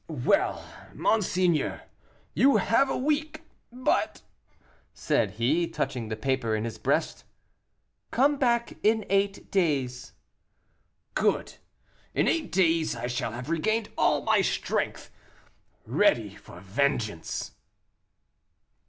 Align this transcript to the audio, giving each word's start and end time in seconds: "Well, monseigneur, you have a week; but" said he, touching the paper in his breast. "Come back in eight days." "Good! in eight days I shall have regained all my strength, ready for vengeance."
"Well, 0.09 0.65
monseigneur, 0.95 1.83
you 2.33 2.57
have 2.57 2.89
a 2.89 2.97
week; 2.97 3.43
but" 3.71 4.23
said 4.95 5.33
he, 5.33 5.67
touching 5.67 6.09
the 6.09 6.15
paper 6.15 6.55
in 6.55 6.63
his 6.63 6.79
breast. 6.79 7.23
"Come 8.09 8.37
back 8.37 8.77
in 8.81 9.05
eight 9.11 9.51
days." 9.51 10.13
"Good! 11.13 11.53
in 12.15 12.27
eight 12.27 12.51
days 12.51 12.95
I 12.95 13.05
shall 13.05 13.33
have 13.33 13.51
regained 13.51 13.89
all 13.95 14.23
my 14.23 14.41
strength, 14.41 15.11
ready 15.85 16.33
for 16.33 16.59
vengeance." 16.61 17.51